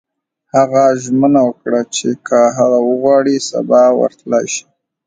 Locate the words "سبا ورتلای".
3.49-4.45